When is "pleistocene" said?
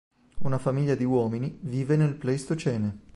2.15-3.01